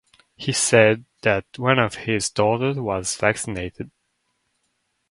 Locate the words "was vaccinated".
2.79-3.91